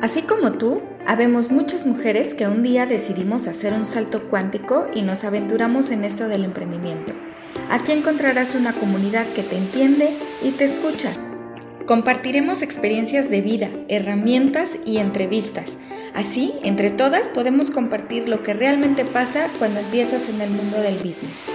Así 0.00 0.22
como 0.22 0.52
tú, 0.52 0.80
habemos 1.06 1.50
muchas 1.50 1.84
mujeres 1.84 2.32
que 2.34 2.46
un 2.46 2.62
día 2.62 2.86
decidimos 2.86 3.48
hacer 3.48 3.74
un 3.74 3.84
salto 3.84 4.28
cuántico 4.28 4.86
y 4.94 5.02
nos 5.02 5.24
aventuramos 5.24 5.90
en 5.90 6.04
esto 6.04 6.28
del 6.28 6.44
emprendimiento. 6.44 7.14
Aquí 7.68 7.90
encontrarás 7.90 8.54
una 8.54 8.74
comunidad 8.74 9.26
que 9.34 9.42
te 9.42 9.56
entiende 9.56 10.10
y 10.40 10.52
te 10.52 10.64
escucha. 10.64 11.10
Compartiremos 11.86 12.62
experiencias 12.62 13.28
de 13.28 13.40
vida, 13.40 13.70
herramientas 13.88 14.78
y 14.86 14.98
entrevistas. 14.98 15.72
Así, 16.14 16.54
entre 16.62 16.90
todas 16.90 17.26
podemos 17.28 17.70
compartir 17.70 18.28
lo 18.28 18.44
que 18.44 18.54
realmente 18.54 19.04
pasa 19.04 19.50
cuando 19.58 19.80
empiezas 19.80 20.28
en 20.28 20.40
el 20.40 20.50
mundo 20.50 20.80
del 20.80 20.94
business. 20.96 21.48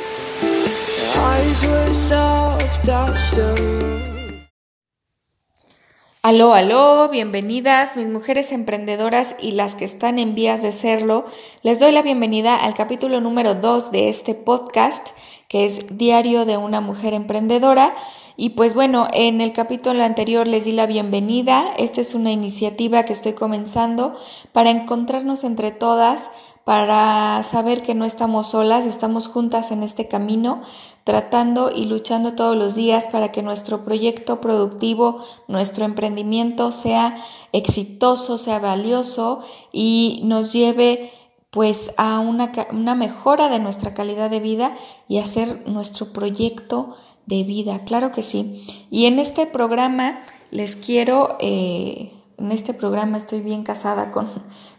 Aló, 6.25 6.53
aló, 6.53 7.09
bienvenidas 7.09 7.97
mis 7.97 8.07
mujeres 8.07 8.53
emprendedoras 8.53 9.35
y 9.41 9.51
las 9.51 9.75
que 9.75 9.83
están 9.83 10.19
en 10.19 10.35
vías 10.35 10.61
de 10.61 10.71
serlo. 10.71 11.25
Les 11.63 11.81
doy 11.81 11.91
la 11.91 12.01
bienvenida 12.01 12.55
al 12.55 12.73
capítulo 12.75 13.19
número 13.19 13.55
2 13.55 13.91
de 13.91 14.07
este 14.07 14.33
podcast, 14.33 15.09
que 15.49 15.65
es 15.65 15.97
Diario 15.97 16.45
de 16.45 16.55
una 16.55 16.79
mujer 16.79 17.13
emprendedora. 17.13 17.93
Y 18.37 18.51
pues 18.51 18.73
bueno, 18.73 19.09
en 19.11 19.41
el 19.41 19.51
capítulo 19.51 20.01
anterior 20.01 20.47
les 20.47 20.63
di 20.63 20.71
la 20.71 20.85
bienvenida. 20.85 21.73
Esta 21.77 21.99
es 21.99 22.15
una 22.15 22.31
iniciativa 22.31 23.03
que 23.03 23.11
estoy 23.11 23.33
comenzando 23.33 24.13
para 24.53 24.69
encontrarnos 24.69 25.43
entre 25.43 25.71
todas, 25.71 26.31
para 26.65 27.43
saber 27.43 27.83
que 27.83 27.93
no 27.93 28.05
estamos 28.05 28.47
solas, 28.51 28.85
estamos 28.85 29.27
juntas 29.27 29.71
en 29.71 29.83
este 29.83 30.07
camino, 30.07 30.61
tratando 31.03 31.71
y 31.75 31.85
luchando 31.85 32.33
todos 32.33 32.55
los 32.55 32.75
días 32.75 33.07
para 33.07 33.31
que 33.31 33.41
nuestro 33.41 33.83
proyecto 33.83 34.39
productivo, 34.39 35.23
nuestro 35.47 35.83
emprendimiento 35.83 36.71
sea 36.71 37.17
exitoso, 37.51 38.37
sea 38.37 38.59
valioso 38.59 39.43
y 39.71 40.21
nos 40.23 40.53
lleve 40.53 41.11
pues 41.49 41.93
a 41.97 42.19
una, 42.19 42.51
una 42.71 42.95
mejora 42.95 43.49
de 43.49 43.59
nuestra 43.59 43.93
calidad 43.93 44.29
de 44.29 44.39
vida 44.39 44.75
y 45.07 45.19
hacer 45.19 45.67
nuestro 45.67 46.11
proyecto 46.13 46.95
de 47.25 47.43
vida, 47.43 47.83
claro 47.85 48.11
que 48.11 48.23
sí. 48.23 48.65
Y 48.89 49.05
en 49.05 49.19
este 49.19 49.45
programa 49.45 50.23
les 50.49 50.75
quiero, 50.75 51.37
eh, 51.39 52.11
en 52.37 52.51
este 52.51 52.73
programa 52.73 53.17
estoy 53.17 53.41
bien 53.41 53.63
casada 53.63 54.11
con, 54.11 54.29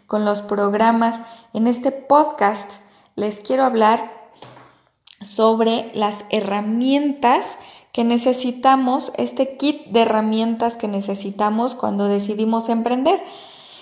con 0.07 0.25
los 0.25 0.41
programas. 0.41 1.19
En 1.53 1.67
este 1.67 1.91
podcast 1.91 2.79
les 3.15 3.39
quiero 3.39 3.63
hablar 3.63 4.11
sobre 5.21 5.91
las 5.93 6.25
herramientas 6.29 7.57
que 7.91 8.03
necesitamos, 8.03 9.13
este 9.17 9.55
kit 9.55 9.85
de 9.87 10.01
herramientas 10.01 10.75
que 10.75 10.87
necesitamos 10.89 11.75
cuando 11.75 12.07
decidimos 12.07 12.67
emprender. 12.67 13.23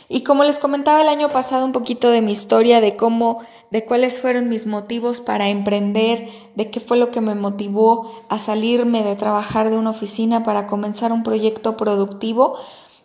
Y 0.08 0.22
como 0.22 0.44
les 0.44 0.60
comentaba 0.60 1.02
el 1.02 1.08
año 1.08 1.30
pasado 1.30 1.66
un 1.66 1.72
poquito 1.72 2.12
de 2.12 2.22
mi 2.22 2.32
historia, 2.32 2.80
de 2.80 2.96
cómo, 2.96 3.40
de 3.72 3.86
cuáles 3.86 4.22
fueron 4.22 4.50
mis 4.50 4.68
motivos 4.68 5.20
para 5.20 5.50
emprender, 5.50 6.30
de 6.54 6.70
qué 6.70 6.80
fue 6.80 6.98
lo 6.98 7.10
que 7.10 7.22
me 7.22 7.34
motivó 7.34 8.12
a 8.30 8.38
salirme 8.38 9.02
de 9.02 9.16
trabajar 9.16 9.72
de 9.72 9.78
una 9.78 9.90
oficina 9.90 10.44
para 10.44 10.68
comenzar 10.68 11.12
un 11.12 11.24
proyecto 11.24 11.76
productivo, 11.76 12.60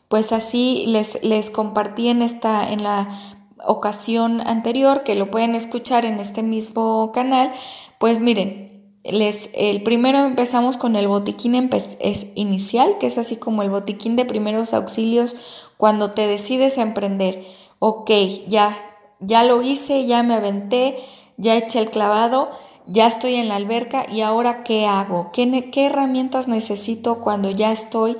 pues 0.08 0.32
así 0.32 0.84
les, 0.86 1.22
les 1.22 1.50
compartí 1.50 2.08
en 2.08 2.22
esta, 2.22 2.72
en 2.72 2.82
la 2.82 3.08
ocasión 3.64 4.40
anterior, 4.40 5.02
que 5.02 5.14
lo 5.14 5.30
pueden 5.30 5.54
escuchar 5.54 6.04
en 6.04 6.20
este 6.20 6.42
mismo 6.42 7.12
canal, 7.12 7.52
pues 7.98 8.20
miren, 8.20 8.68
les, 9.04 9.50
el 9.54 9.82
primero 9.82 10.18
empezamos 10.18 10.76
con 10.76 10.96
el 10.96 11.08
botiquín 11.08 11.70
es 12.00 12.26
inicial, 12.34 12.98
que 12.98 13.06
es 13.06 13.18
así 13.18 13.36
como 13.36 13.62
el 13.62 13.70
botiquín 13.70 14.16
de 14.16 14.24
primeros 14.24 14.74
auxilios 14.74 15.36
cuando 15.76 16.10
te 16.10 16.26
decides 16.26 16.78
a 16.78 16.82
emprender. 16.82 17.46
Ok, 17.78 18.10
ya, 18.48 18.76
ya 19.20 19.44
lo 19.44 19.62
hice, 19.62 20.06
ya 20.06 20.22
me 20.22 20.34
aventé, 20.34 20.98
ya 21.36 21.56
eché 21.56 21.78
el 21.78 21.90
clavado, 21.90 22.50
ya 22.86 23.06
estoy 23.06 23.34
en 23.34 23.48
la 23.48 23.56
alberca 23.56 24.06
y 24.10 24.22
ahora 24.22 24.64
¿qué 24.64 24.86
hago? 24.86 25.30
¿Qué, 25.32 25.70
qué 25.70 25.86
herramientas 25.86 26.48
necesito 26.48 27.20
cuando 27.20 27.50
ya 27.50 27.70
estoy 27.70 28.16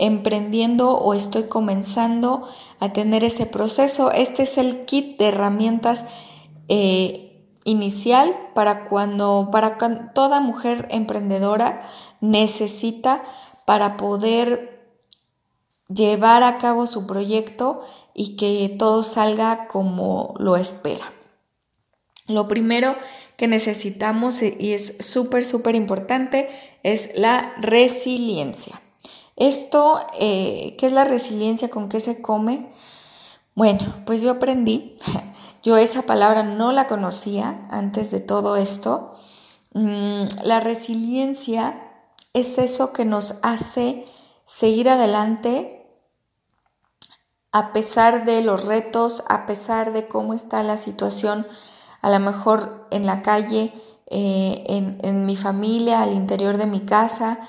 emprendiendo 0.00 0.96
o 0.96 1.12
estoy 1.12 1.44
comenzando 1.44 2.48
a 2.80 2.92
tener 2.94 3.22
ese 3.22 3.44
proceso. 3.44 4.10
Este 4.10 4.44
es 4.44 4.56
el 4.56 4.86
kit 4.86 5.18
de 5.18 5.28
herramientas 5.28 6.06
eh, 6.68 7.44
inicial 7.64 8.34
para 8.54 8.86
cuando, 8.86 9.50
para 9.52 9.76
toda 10.14 10.40
mujer 10.40 10.88
emprendedora 10.90 11.82
necesita 12.22 13.22
para 13.66 13.98
poder 13.98 14.88
llevar 15.88 16.44
a 16.44 16.56
cabo 16.56 16.86
su 16.86 17.06
proyecto 17.06 17.82
y 18.14 18.36
que 18.36 18.74
todo 18.78 19.02
salga 19.02 19.68
como 19.68 20.32
lo 20.38 20.56
espera. 20.56 21.12
Lo 22.26 22.48
primero 22.48 22.96
que 23.36 23.48
necesitamos 23.48 24.40
y 24.42 24.72
es 24.72 24.96
súper, 25.00 25.44
súper 25.44 25.74
importante 25.74 26.48
es 26.82 27.10
la 27.16 27.52
resiliencia. 27.60 28.80
Esto, 29.40 30.00
eh, 30.18 30.76
¿qué 30.78 30.84
es 30.84 30.92
la 30.92 31.04
resiliencia? 31.04 31.70
¿Con 31.70 31.88
qué 31.88 31.98
se 31.98 32.20
come? 32.20 32.74
Bueno, 33.54 33.94
pues 34.04 34.20
yo 34.20 34.32
aprendí, 34.32 34.98
yo 35.62 35.78
esa 35.78 36.02
palabra 36.02 36.42
no 36.42 36.72
la 36.72 36.86
conocía 36.86 37.66
antes 37.70 38.10
de 38.10 38.20
todo 38.20 38.56
esto. 38.56 39.14
Mm, 39.72 40.24
la 40.44 40.60
resiliencia 40.60 41.82
es 42.34 42.58
eso 42.58 42.92
que 42.92 43.06
nos 43.06 43.38
hace 43.42 44.06
seguir 44.44 44.90
adelante 44.90 45.86
a 47.50 47.72
pesar 47.72 48.26
de 48.26 48.42
los 48.42 48.66
retos, 48.66 49.24
a 49.26 49.46
pesar 49.46 49.94
de 49.94 50.06
cómo 50.06 50.34
está 50.34 50.62
la 50.62 50.76
situación, 50.76 51.46
a 52.02 52.10
lo 52.10 52.20
mejor 52.20 52.86
en 52.90 53.06
la 53.06 53.22
calle, 53.22 53.72
eh, 54.10 54.64
en, 54.66 54.98
en 55.00 55.24
mi 55.24 55.34
familia, 55.34 56.02
al 56.02 56.12
interior 56.12 56.58
de 56.58 56.66
mi 56.66 56.80
casa, 56.80 57.40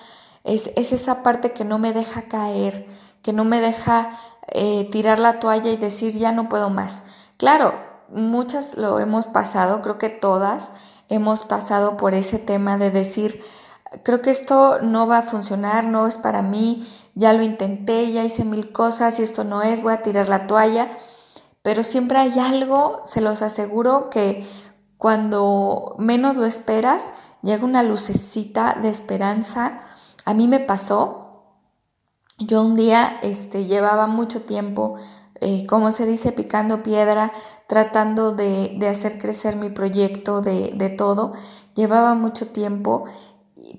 es, 0.44 0.72
esa 0.76 1.24
parte 1.24 1.52
que 1.52 1.66
no 1.66 1.80
me 1.80 1.94
deja 1.94 2.24
caer, 2.24 2.86
que 3.22 3.34
no 3.34 3.46
me 3.46 3.62
deja 3.62 4.20
eh, 4.48 4.90
tirar 4.92 5.20
la 5.20 5.40
toalla 5.40 5.70
y 5.70 5.78
decir 5.78 6.14
ya 6.14 6.32
no 6.32 6.50
puedo 6.50 6.70
más. 6.70 7.04
Claro, 7.38 7.74
muchas 8.10 8.78
lo 8.78 9.00
hemos 9.00 9.28
pasado, 9.28 9.82
creo 9.82 9.98
que 9.98 10.10
todas 10.10 10.72
hemos 11.10 11.42
pasado 11.42 11.98
por 11.98 12.14
ese 12.14 12.40
tema 12.40 12.78
de 12.78 12.92
decir, 12.92 13.44
creo 14.04 14.22
que 14.22 14.32
esto 14.32 14.80
no 14.82 15.08
va 15.08 15.20
a 15.20 15.24
funcionar, 15.24 15.86
no 15.86 16.08
es 16.08 16.18
para 16.18 16.42
mí, 16.42 16.88
ya 17.16 17.34
lo 17.34 17.44
intenté, 17.44 18.12
ya 18.12 18.24
hice 18.24 18.46
mil 18.46 18.72
cosas 18.72 19.20
y 19.20 19.24
esto 19.24 19.44
no 19.44 19.62
es, 19.62 19.84
voy 19.84 19.94
a 19.94 20.02
tirar 20.02 20.30
la 20.30 20.48
toalla, 20.48 20.90
pero 21.62 21.84
siempre 21.84 22.18
hay 22.18 22.40
algo, 22.40 23.02
se 23.06 23.22
los 23.22 23.42
aseguro, 23.42 24.10
que 24.10 24.48
cuando 24.98 25.96
menos 26.00 26.36
lo 26.36 26.46
esperas, 26.46 27.08
llega 27.42 27.66
una 27.66 27.84
lucecita 27.84 28.78
de 28.82 28.90
esperanza 28.90 29.82
a 30.26 30.34
mí 30.34 30.48
me 30.48 30.60
pasó, 30.60 31.32
yo 32.38 32.64
un 32.64 32.76
día 32.76 33.20
este, 33.22 33.66
llevaba 33.66 34.08
mucho 34.08 34.42
tiempo, 34.42 34.96
eh, 35.40 35.66
como 35.68 35.92
se 35.92 36.06
dice, 36.06 36.32
picando 36.32 36.84
piedra, 36.84 37.32
tratando 37.68 38.32
de, 38.34 38.78
hacer 38.90 39.20
crecer 39.20 39.56
mi 39.56 39.70
proyecto, 39.70 40.42
de, 40.42 40.96
todo. 40.98 41.34
Llevaba 41.76 42.16
mucho 42.16 42.48
tiempo, 42.48 43.06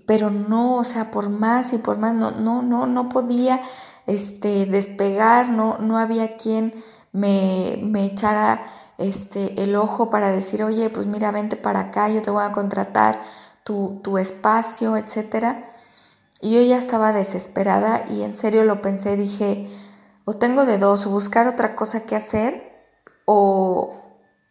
pero 0.06 0.30
no, 0.30 0.76
o 0.76 0.84
sea, 0.84 1.10
por 1.10 1.28
más 1.28 1.72
y 1.72 1.78
por 1.78 1.98
más, 1.98 2.14
no, 2.14 2.30
no, 2.30 2.62
no, 2.62 2.86
no 2.86 3.08
podía 3.08 3.60
este, 4.06 4.66
despegar, 4.66 5.48
no, 5.48 5.78
no 5.78 5.98
había 5.98 6.36
quien 6.36 6.74
me, 7.12 7.78
me 7.82 8.04
echara 8.04 8.62
este, 8.98 9.62
el 9.62 9.76
ojo 9.76 10.10
para 10.10 10.30
decir, 10.30 10.62
oye, 10.62 10.88
pues 10.90 11.06
mira, 11.06 11.30
vente 11.30 11.56
para 11.56 11.80
acá, 11.80 12.08
yo 12.08 12.22
te 12.22 12.30
voy 12.30 12.44
a 12.44 12.52
contratar 12.52 13.20
tu, 13.64 14.00
tu 14.02 14.18
espacio, 14.18 14.96
etcétera. 14.96 15.71
Y 16.42 16.56
yo 16.56 16.60
ya 16.60 16.76
estaba 16.76 17.12
desesperada 17.12 18.04
y 18.10 18.22
en 18.22 18.34
serio 18.34 18.64
lo 18.64 18.82
pensé, 18.82 19.16
dije, 19.16 19.70
o 20.24 20.34
tengo 20.34 20.66
de 20.66 20.76
dos, 20.76 21.06
o 21.06 21.10
buscar 21.10 21.46
otra 21.46 21.76
cosa 21.76 22.04
que 22.04 22.16
hacer, 22.16 22.84
o, 23.26 24.02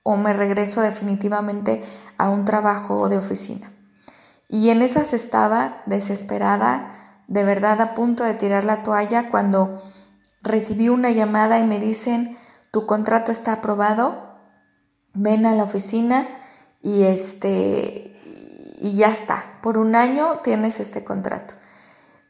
o 0.02 0.16
me 0.16 0.32
regreso 0.32 0.80
definitivamente 0.80 1.84
a 2.18 2.30
un 2.30 2.46
trabajo 2.46 3.10
de 3.10 3.18
oficina. 3.18 3.74
Y 4.48 4.70
en 4.70 4.82
esas 4.82 5.12
estaba 5.12 5.84
desesperada, 5.86 7.24
de 7.28 7.44
verdad 7.44 7.82
a 7.82 7.94
punto 7.94 8.24
de 8.24 8.36
tirar 8.36 8.64
la 8.64 8.84
toalla 8.84 9.30
cuando 9.30 9.84
recibí 10.42 10.88
una 10.88 11.12
llamada 11.12 11.60
y 11.60 11.66
me 11.66 11.78
dicen, 11.78 12.38
tu 12.72 12.86
contrato 12.86 13.34
está 13.34 13.52
aprobado, 13.52 14.38
ven 15.14 15.46
a 15.46 15.56
la 15.56 15.64
oficina 15.64 16.26
y 16.82 17.04
este 17.04 18.08
y 18.80 18.96
ya 18.96 19.10
está, 19.10 19.60
por 19.62 19.78
un 19.78 19.94
año 19.94 20.40
tienes 20.42 20.80
este 20.80 21.04
contrato. 21.04 21.56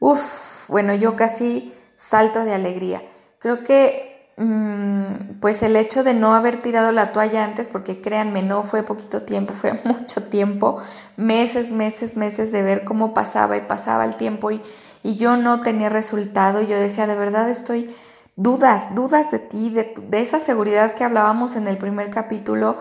Uf, 0.01 0.67
bueno, 0.67 0.95
yo 0.95 1.15
casi 1.15 1.71
salto 1.95 2.43
de 2.43 2.53
alegría. 2.55 3.03
Creo 3.37 3.61
que 3.61 4.31
mm, 4.37 5.39
pues 5.39 5.61
el 5.61 5.75
hecho 5.75 6.03
de 6.03 6.15
no 6.15 6.33
haber 6.33 6.59
tirado 6.59 6.91
la 6.91 7.11
toalla 7.11 7.43
antes, 7.43 7.67
porque 7.67 8.01
créanme, 8.01 8.41
no 8.41 8.63
fue 8.63 8.81
poquito 8.81 9.21
tiempo, 9.21 9.53
fue 9.55 9.73
mucho 9.83 10.23
tiempo, 10.23 10.81
meses, 11.17 11.73
meses, 11.73 12.17
meses 12.17 12.51
de 12.51 12.63
ver 12.63 12.83
cómo 12.83 13.13
pasaba 13.13 13.57
y 13.57 13.61
pasaba 13.61 14.03
el 14.05 14.15
tiempo 14.15 14.49
y, 14.49 14.59
y 15.03 15.17
yo 15.17 15.37
no 15.37 15.61
tenía 15.61 15.89
resultado. 15.89 16.63
Yo 16.63 16.79
decía, 16.79 17.05
de 17.05 17.15
verdad 17.15 17.47
estoy 17.47 17.95
dudas, 18.35 18.95
dudas 18.95 19.29
de 19.29 19.37
ti, 19.37 19.69
de, 19.69 19.93
de 20.09 20.21
esa 20.21 20.39
seguridad 20.39 20.95
que 20.95 21.03
hablábamos 21.03 21.55
en 21.55 21.67
el 21.67 21.77
primer 21.77 22.09
capítulo, 22.09 22.79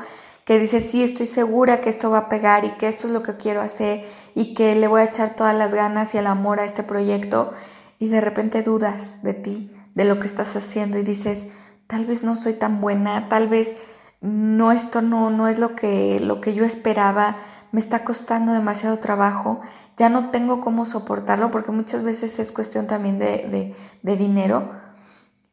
que 0.51 0.59
dices, 0.59 0.91
sí, 0.91 1.05
estoy 1.05 1.27
segura 1.27 1.81
que 1.81 1.89
esto 1.89 2.11
va 2.11 2.19
a 2.19 2.29
pegar 2.29 2.65
y 2.65 2.71
que 2.71 2.89
esto 2.89 3.07
es 3.07 3.13
lo 3.13 3.23
que 3.23 3.37
quiero 3.37 3.61
hacer 3.61 4.05
y 4.35 4.53
que 4.53 4.75
le 4.75 4.89
voy 4.89 5.03
a 5.03 5.05
echar 5.05 5.37
todas 5.37 5.55
las 5.55 5.75
ganas 5.75 6.13
y 6.13 6.19
el 6.19 6.27
amor 6.27 6.59
a 6.59 6.65
este 6.65 6.83
proyecto 6.83 7.53
y 8.01 8.09
de 8.09 8.21
repente 8.21 8.65
dudas 8.65 9.23
de 9.23 9.33
ti, 9.33 9.73
de 9.95 10.05
lo 10.05 10.19
que 10.19 10.27
estás 10.27 10.57
haciendo 10.57 10.99
y 10.99 11.05
dices, 11.05 11.47
tal 11.87 12.05
vez 12.05 12.25
no 12.25 12.35
soy 12.35 12.55
tan 12.55 12.81
buena, 12.81 13.29
tal 13.29 13.47
vez 13.47 13.77
no 14.21 14.73
esto 14.73 15.03
no 15.03 15.31
no 15.31 15.47
es 15.47 15.61
lo 15.61 15.77
que 15.77 16.19
lo 16.19 16.41
que 16.41 16.53
yo 16.53 16.65
esperaba, 16.65 17.37
me 17.71 17.79
está 17.79 18.03
costando 18.03 18.53
demasiado 18.53 18.99
trabajo, 18.99 19.61
ya 19.97 20.09
no 20.09 20.31
tengo 20.31 20.61
cómo 20.61 20.85
soportarlo 20.85 21.53
porque 21.53 21.71
muchas 21.71 22.03
veces 22.03 22.41
es 22.41 22.51
cuestión 22.51 22.89
también 22.89 23.21
de, 23.21 23.77
de 24.03 24.17
dinero 24.17 24.73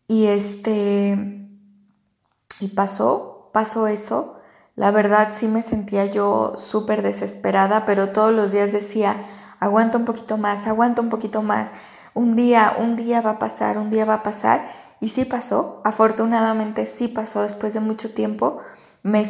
y 0.08 0.26
este 0.26 1.48
y 2.60 2.68
pasó, 2.70 3.52
pasó 3.54 3.86
eso. 3.86 4.37
La 4.78 4.92
verdad 4.92 5.30
sí 5.34 5.48
me 5.48 5.64
sentía 5.64 6.06
yo 6.06 6.54
súper 6.56 7.02
desesperada, 7.02 7.84
pero 7.86 8.10
todos 8.10 8.32
los 8.32 8.52
días 8.52 8.72
decía, 8.72 9.18
aguanta 9.60 9.98
un 9.98 10.06
poquito 10.06 10.38
más, 10.38 10.68
aguanta 10.68 11.02
un 11.02 11.10
poquito 11.10 11.42
más 11.42 11.74
un 12.14 12.36
día, 12.36 12.76
un 12.80 12.96
día 12.96 13.22
va 13.22 13.32
a 13.32 13.40
pasar, 13.40 13.80
un 13.80 13.90
día 13.90 14.06
va 14.06 14.16
a 14.16 14.24
pasar. 14.24 14.70
Y 15.00 15.10
sí 15.10 15.26
pasó, 15.26 15.82
afortunadamente 15.84 16.86
sí 16.86 17.08
pasó 17.08 17.42
después 17.42 17.74
de 17.74 17.80
mucho 17.80 18.14
tiempo. 18.14 18.60
Me, 19.02 19.24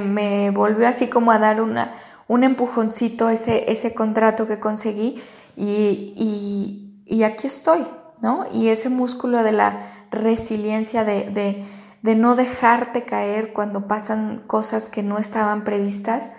me, 0.00 0.50
volvió 0.50 0.88
así 0.88 1.06
como 1.06 1.30
a 1.30 1.38
dar 1.38 1.60
una, 1.60 1.94
un 2.26 2.42
empujoncito 2.42 3.28
ese, 3.28 3.70
ese 3.70 3.94
contrato 3.94 4.48
que 4.48 4.58
conseguí 4.58 5.22
y, 5.56 6.92
y, 7.06 7.22
aquí 7.22 7.46
estoy, 7.46 7.86
¿no? 8.20 8.46
Y 8.52 8.68
ese 8.68 8.88
músculo 8.88 9.44
de 9.44 9.52
la 9.52 9.80
resiliencia, 10.10 11.04
de, 11.04 11.30
de, 11.30 11.64
de 12.02 12.14
no 12.14 12.34
dejarte 12.34 13.04
caer 13.04 13.52
cuando 13.52 13.88
pasan 13.88 14.42
cosas 14.46 14.88
que 14.88 15.02
no 15.02 15.18
estaban 15.18 15.64
previstas. 15.64 16.32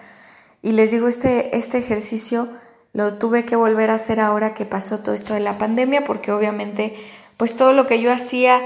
Y 0.62 0.72
les 0.72 0.92
digo, 0.92 1.08
este, 1.08 1.58
este 1.58 1.78
ejercicio 1.78 2.50
lo 2.94 3.18
tuve 3.18 3.46
que 3.46 3.56
volver 3.56 3.90
a 3.90 3.96
hacer 3.96 4.20
ahora 4.20 4.54
que 4.54 4.66
pasó 4.66 5.00
todo 5.00 5.14
esto 5.14 5.34
de 5.34 5.40
la 5.40 5.58
pandemia, 5.58 6.04
porque 6.04 6.32
obviamente 6.32 6.96
pues 7.38 7.56
todo 7.56 7.72
lo 7.72 7.88
que 7.88 8.02
yo 8.02 8.12
hacía 8.12 8.60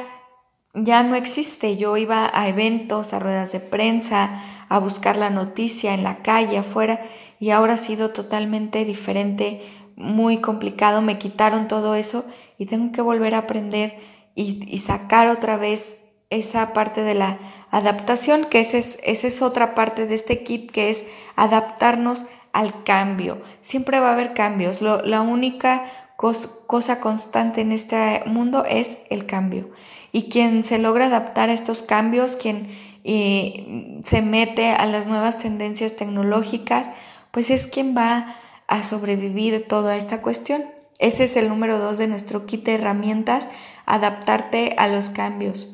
ya 0.73 1.03
no 1.03 1.15
existe. 1.15 1.77
Yo 1.77 1.97
iba 1.97 2.29
a 2.33 2.47
eventos, 2.47 3.13
a 3.13 3.19
ruedas 3.19 3.51
de 3.51 3.59
prensa, 3.59 4.41
a 4.69 4.79
buscar 4.79 5.15
la 5.17 5.29
noticia 5.29 5.93
en 5.93 6.03
la 6.03 6.23
calle, 6.23 6.57
afuera, 6.57 7.05
y 7.39 7.51
ahora 7.51 7.73
ha 7.73 7.77
sido 7.77 8.11
totalmente 8.11 8.85
diferente, 8.85 9.61
muy 9.95 10.41
complicado. 10.41 11.01
Me 11.01 11.19
quitaron 11.19 11.67
todo 11.67 11.93
eso 11.95 12.25
y 12.57 12.65
tengo 12.65 12.91
que 12.91 13.01
volver 13.01 13.35
a 13.35 13.39
aprender 13.39 13.99
y, 14.33 14.63
y 14.67 14.79
sacar 14.79 15.27
otra 15.27 15.57
vez 15.57 15.85
esa 16.35 16.73
parte 16.73 17.01
de 17.01 17.15
la 17.15 17.37
adaptación, 17.71 18.45
que 18.45 18.59
esa 18.59 18.77
es, 18.77 18.97
esa 19.03 19.27
es 19.27 19.41
otra 19.41 19.75
parte 19.75 20.05
de 20.05 20.15
este 20.15 20.43
kit, 20.43 20.71
que 20.71 20.89
es 20.89 21.03
adaptarnos 21.35 22.25
al 22.51 22.83
cambio. 22.83 23.41
Siempre 23.63 23.99
va 23.99 24.09
a 24.09 24.13
haber 24.13 24.33
cambios. 24.33 24.81
la 24.81 25.21
única 25.21 25.91
cosa 26.15 26.99
constante 27.01 27.61
en 27.61 27.71
este 27.71 28.23
mundo 28.25 28.65
es 28.65 28.97
el 29.09 29.25
cambio. 29.25 29.69
Y 30.11 30.29
quien 30.29 30.63
se 30.63 30.77
logra 30.77 31.07
adaptar 31.07 31.49
a 31.49 31.53
estos 31.53 31.81
cambios, 31.81 32.35
quien 32.35 32.69
eh, 33.03 34.01
se 34.05 34.21
mete 34.21 34.69
a 34.69 34.85
las 34.85 35.07
nuevas 35.07 35.39
tendencias 35.39 35.95
tecnológicas, 35.95 36.87
pues 37.31 37.49
es 37.49 37.67
quien 37.67 37.97
va 37.97 38.35
a 38.67 38.83
sobrevivir 38.83 39.67
toda 39.67 39.97
esta 39.97 40.21
cuestión. 40.21 40.63
Ese 40.99 41.25
es 41.25 41.35
el 41.35 41.49
número 41.49 41.79
dos 41.79 41.97
de 41.97 42.07
nuestro 42.07 42.45
kit 42.45 42.63
de 42.63 42.75
herramientas, 42.75 43.47
adaptarte 43.85 44.75
a 44.77 44.87
los 44.87 45.09
cambios. 45.09 45.72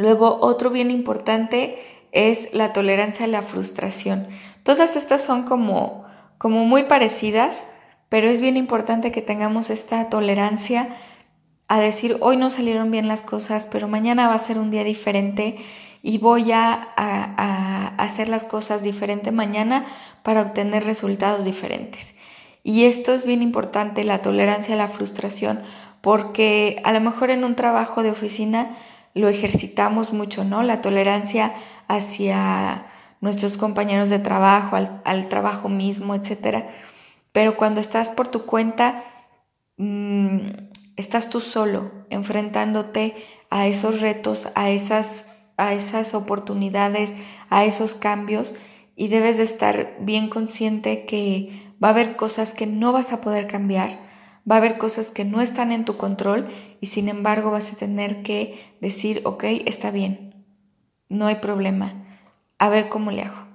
Luego, 0.00 0.38
otro 0.40 0.70
bien 0.70 0.90
importante 0.90 1.78
es 2.10 2.52
la 2.54 2.72
tolerancia 2.72 3.26
a 3.26 3.28
la 3.28 3.42
frustración. 3.42 4.28
Todas 4.62 4.96
estas 4.96 5.22
son 5.22 5.44
como, 5.44 6.06
como 6.38 6.64
muy 6.64 6.84
parecidas, 6.84 7.62
pero 8.08 8.28
es 8.28 8.40
bien 8.40 8.56
importante 8.56 9.12
que 9.12 9.20
tengamos 9.20 9.68
esta 9.68 10.08
tolerancia 10.08 10.96
a 11.68 11.78
decir, 11.78 12.16
hoy 12.20 12.38
no 12.38 12.48
salieron 12.48 12.90
bien 12.90 13.08
las 13.08 13.20
cosas, 13.20 13.68
pero 13.70 13.88
mañana 13.88 14.26
va 14.26 14.34
a 14.34 14.38
ser 14.38 14.58
un 14.58 14.70
día 14.70 14.84
diferente 14.84 15.58
y 16.02 16.16
voy 16.16 16.50
a, 16.50 16.88
a, 16.96 17.94
hacer 17.98 18.28
las 18.30 18.44
cosas 18.44 18.82
diferente 18.82 19.32
mañana 19.32 19.86
para 20.22 20.40
obtener 20.40 20.84
resultados 20.84 21.44
diferentes. 21.44 22.14
Y 22.62 22.84
esto 22.84 23.12
es 23.12 23.26
bien 23.26 23.42
importante, 23.42 24.02
la 24.02 24.22
tolerancia 24.22 24.74
a 24.74 24.78
la 24.78 24.88
frustración, 24.88 25.62
porque 26.00 26.80
a 26.84 26.92
lo 26.92 27.00
mejor 27.00 27.30
en 27.30 27.44
un 27.44 27.54
trabajo 27.54 28.02
de 28.02 28.10
oficina 28.10 28.76
lo 29.14 29.28
ejercitamos 29.28 30.12
mucho, 30.12 30.44
¿no? 30.44 30.62
La 30.62 30.80
tolerancia 30.80 31.54
hacia 31.88 32.86
nuestros 33.20 33.56
compañeros 33.56 34.08
de 34.08 34.18
trabajo, 34.18 34.76
al, 34.76 35.28
trabajo 35.28 35.68
mismo, 35.68 36.14
etc. 36.14 36.64
Pero 37.32 37.56
cuando 37.56 37.80
estás 37.80 38.08
por 38.08 38.28
tu 38.28 38.46
cuenta, 38.46 39.04
mm, 39.76 40.50
estás 40.96 41.30
tú 41.30 41.40
solo, 41.40 41.90
enfrentándote 42.10 43.16
a 43.50 43.66
esos 43.66 44.00
retos, 44.00 44.48
a 44.54 44.70
esas, 44.70 45.26
a 45.56 45.74
esas 45.74 46.14
oportunidades, 46.14 47.12
a 47.50 47.64
esos 47.64 47.94
cambios, 47.94 48.54
y 48.96 49.08
debes 49.08 49.38
de 49.38 49.44
estar 49.44 49.96
bien 50.00 50.28
consciente 50.28 51.06
que 51.06 51.74
va 51.82 51.88
a 51.88 51.90
haber 51.92 52.16
cosas 52.16 52.52
que 52.52 52.66
no 52.66 52.92
vas 52.92 53.12
a 53.12 53.20
poder 53.20 53.46
cambiar, 53.46 54.09
va 54.50 54.56
a 54.56 54.58
haber 54.58 54.78
cosas 54.78 55.10
que 55.10 55.24
no 55.24 55.40
están 55.40 55.70
en 55.70 55.84
tu 55.84 55.96
control 55.96 56.48
y 56.80 56.88
sin 56.88 57.08
embargo 57.08 57.50
vas 57.50 57.72
a 57.72 57.76
tener 57.76 58.22
que 58.22 58.60
decir, 58.80 59.22
ok, 59.24 59.44
está 59.66 59.90
bien, 59.90 60.44
no 61.08 61.26
hay 61.26 61.36
problema 61.36 61.94
a 62.58 62.68
ver 62.68 62.88
cómo 62.88 63.10
le 63.10 63.22
hago. 63.22 63.46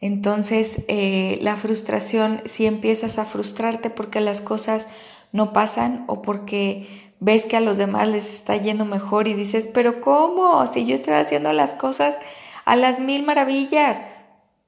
Entonces, 0.00 0.84
eh, 0.86 1.38
la 1.42 1.56
frustración, 1.56 2.42
si 2.44 2.66
empiezas 2.66 3.18
a 3.18 3.24
frustrarte 3.24 3.90
porque 3.90 4.20
las 4.20 4.40
cosas 4.40 4.88
no 5.32 5.52
pasan 5.52 6.04
o 6.06 6.22
porque 6.22 7.12
ves 7.20 7.44
que 7.44 7.56
a 7.56 7.60
los 7.60 7.78
demás 7.78 8.06
les 8.06 8.30
está 8.30 8.56
yendo 8.56 8.84
mejor 8.84 9.26
y 9.26 9.34
dices, 9.34 9.68
pero 9.72 10.00
¿cómo? 10.00 10.64
Si 10.66 10.86
yo 10.86 10.94
estoy 10.94 11.14
haciendo 11.14 11.52
las 11.52 11.74
cosas 11.74 12.16
a 12.64 12.76
las 12.76 13.00
mil 13.00 13.24
maravillas. 13.24 14.00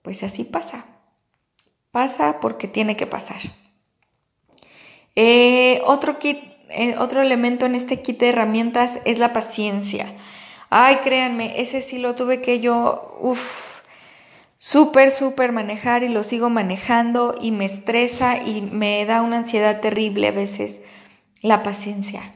Pues 0.02 0.23
así 0.23 0.44
pasa. 0.44 0.87
Pasa 1.93 2.40
porque 2.40 2.66
tiene 2.66 2.96
que 2.96 3.06
pasar. 3.06 3.38
Eh, 5.16 5.82
otro 5.84 6.18
kit, 6.18 6.38
eh, 6.68 6.94
otro 6.98 7.20
elemento 7.20 7.66
en 7.66 7.74
este 7.74 8.00
kit 8.02 8.20
de 8.20 8.30
herramientas 8.30 9.00
es 9.04 9.18
la 9.18 9.32
paciencia. 9.32 10.06
Ay, 10.70 10.99
créanme, 11.02 11.61
ese 11.61 11.82
sí 11.82 11.99
lo 11.99 12.14
tuve 12.14 12.40
que 12.40 12.61
yo, 12.61 13.16
uff, 13.20 13.80
súper, 14.56 15.11
súper 15.11 15.52
manejar 15.52 16.04
y 16.04 16.08
lo 16.08 16.23
sigo 16.23 16.49
manejando 16.50 17.35
y 17.40 17.50
me 17.50 17.64
estresa 17.64 18.42
y 18.42 18.62
me 18.62 19.04
da 19.04 19.23
una 19.23 19.38
ansiedad 19.38 19.80
terrible 19.80 20.28
a 20.28 20.32
veces. 20.32 20.80
La 21.42 21.62
paciencia, 21.62 22.35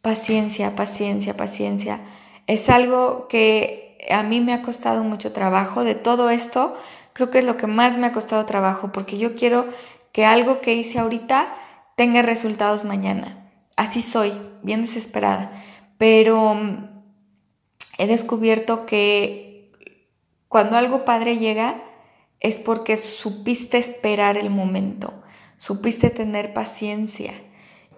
paciencia, 0.00 0.76
paciencia, 0.76 1.36
paciencia. 1.36 2.00
Es 2.46 2.70
algo 2.70 3.28
que 3.28 3.98
a 4.10 4.22
mí 4.22 4.40
me 4.40 4.54
ha 4.54 4.62
costado 4.62 5.04
mucho 5.04 5.32
trabajo. 5.32 5.84
De 5.84 5.94
todo 5.94 6.30
esto, 6.30 6.76
creo 7.12 7.30
que 7.30 7.40
es 7.40 7.44
lo 7.44 7.56
que 7.56 7.66
más 7.66 7.98
me 7.98 8.06
ha 8.06 8.12
costado 8.12 8.46
trabajo 8.46 8.92
porque 8.92 9.18
yo 9.18 9.34
quiero 9.34 9.66
que 10.12 10.24
algo 10.24 10.60
que 10.60 10.74
hice 10.74 10.98
ahorita 10.98 11.48
tenga 11.98 12.22
resultados 12.22 12.84
mañana. 12.84 13.50
Así 13.74 14.02
soy, 14.02 14.32
bien 14.62 14.82
desesperada. 14.82 15.64
Pero 15.98 16.56
he 17.98 18.06
descubierto 18.06 18.86
que 18.86 19.72
cuando 20.46 20.76
algo 20.76 21.04
padre 21.04 21.38
llega 21.38 21.82
es 22.38 22.56
porque 22.56 22.96
supiste 22.96 23.78
esperar 23.78 24.38
el 24.38 24.48
momento, 24.48 25.12
supiste 25.58 26.08
tener 26.08 26.54
paciencia. 26.54 27.34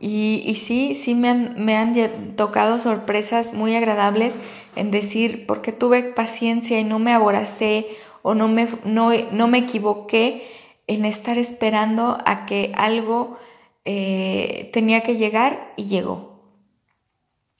Y, 0.00 0.56
sí, 0.58 0.94
sí 0.94 1.14
me 1.14 1.28
han, 1.28 1.62
me 1.62 1.76
han 1.76 2.34
tocado 2.36 2.78
sorpresas 2.78 3.52
muy 3.52 3.76
agradables 3.76 4.34
en 4.76 4.90
decir, 4.90 5.44
porque 5.46 5.72
tuve 5.72 6.04
paciencia 6.04 6.80
y 6.80 6.84
no 6.84 6.98
me 6.98 7.12
aboracé 7.12 7.86
o 8.22 8.34
no 8.34 8.48
me, 8.48 8.66
no, 8.84 9.10
no 9.30 9.46
me 9.46 9.58
equivoqué 9.58 10.48
en 10.86 11.04
estar 11.04 11.36
esperando 11.36 12.16
a 12.24 12.46
que 12.46 12.72
algo 12.74 13.36
eh, 13.84 14.70
tenía 14.72 15.02
que 15.02 15.16
llegar 15.16 15.72
y 15.76 15.84
llegó. 15.84 16.30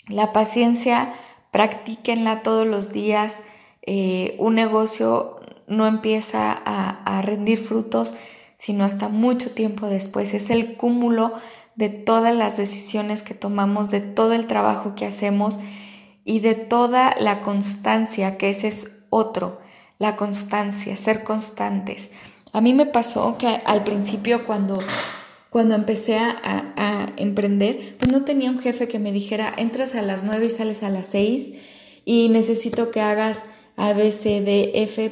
La 0.08 0.32
paciencia 0.32 1.14
practíquenla 1.50 2.42
todos 2.42 2.66
los 2.66 2.92
días. 2.92 3.38
Eh, 3.82 4.36
un 4.38 4.54
negocio 4.54 5.40
no 5.66 5.86
empieza 5.86 6.52
a, 6.52 7.22
rendir 7.22 7.58
frutos 7.58 8.12
sino 8.58 8.84
hasta 8.84 9.08
mucho 9.08 9.52
tiempo 9.52 9.86
después. 9.86 10.34
Es 10.34 10.50
el 10.50 10.76
cúmulo 10.76 11.32
de 11.76 11.88
todas 11.88 12.34
las 12.34 12.58
decisiones 12.58 13.22
que 13.22 13.32
tomamos, 13.32 13.90
de 13.90 14.00
todo 14.02 14.34
el 14.34 14.46
trabajo 14.46 14.94
que 14.94 15.06
hacemos 15.06 15.58
y 16.26 16.40
de 16.40 16.54
toda 16.54 17.14
la 17.18 17.40
constancia, 17.40 18.36
que 18.36 18.50
ese 18.50 18.68
es 18.68 18.90
otro, 19.08 19.60
la 19.98 20.16
constancia, 20.16 20.94
ser 20.98 21.24
constantes. 21.24 22.10
A 22.52 22.60
mí 22.60 22.74
me 22.74 22.84
pasó 22.84 23.38
que 23.38 23.62
al 23.64 23.82
principio 23.82 24.44
cuando 24.44 24.78
cuando 25.50 25.74
empecé 25.74 26.16
a, 26.16 27.12
emprender, 27.16 27.96
pues 27.98 28.10
no 28.10 28.24
tenía 28.24 28.50
un 28.50 28.60
jefe 28.60 28.88
que 28.88 28.98
me 29.00 29.12
dijera, 29.12 29.52
entras 29.56 29.94
a 29.94 30.00
las 30.00 30.22
9 30.22 30.46
y 30.46 30.50
sales 30.50 30.82
a 30.82 30.90
las 30.90 31.08
6 31.08 31.58
y 32.04 32.28
necesito 32.30 32.90
que 32.90 33.00
hagas 33.00 33.44
A, 33.76 33.94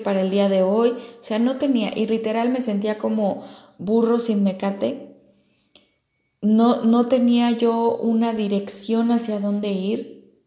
para 0.04 0.21
el 0.21 0.30
día 0.30 0.49
de 0.49 0.62
hoy. 0.62 0.90
O 0.90 1.23
sea, 1.25 1.38
no 1.38 1.59
tenía, 1.59 1.90
y 1.95 2.07
literal 2.07 2.50
me 2.50 2.61
sentía 2.61 2.99
como 2.99 3.45
burro 3.78 4.21
sin 4.21 4.45
mecate. 4.45 5.16
No, 6.40 6.85
no 6.85 7.07
tenía 7.07 7.50
yo 7.50 7.97
una 7.97 8.33
dirección 8.33 9.11
hacia 9.11 9.40
dónde 9.40 9.73
ir. 9.73 10.40